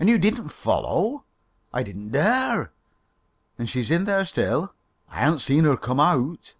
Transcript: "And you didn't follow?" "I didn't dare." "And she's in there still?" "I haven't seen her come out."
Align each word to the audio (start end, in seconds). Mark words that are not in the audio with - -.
"And 0.00 0.08
you 0.08 0.18
didn't 0.18 0.48
follow?" 0.48 1.22
"I 1.72 1.84
didn't 1.84 2.10
dare." 2.10 2.72
"And 3.60 3.70
she's 3.70 3.88
in 3.92 4.02
there 4.04 4.24
still?" 4.24 4.74
"I 5.08 5.20
haven't 5.20 5.38
seen 5.38 5.62
her 5.66 5.76
come 5.76 6.00
out." 6.00 6.54